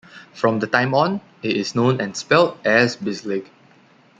From 0.33 0.57
the 0.57 0.65
time 0.65 0.95
on, 0.95 1.21
it 1.43 1.55
is 1.55 1.75
known 1.75 2.01
and 2.01 2.17
spelled 2.17 2.57
as 2.65 2.97
Bislig. 2.97 3.45